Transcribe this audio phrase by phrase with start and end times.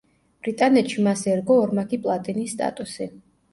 [0.45, 3.11] ბრიტანეთში მას ერგო ორმაგი პლატინის სტატუსი.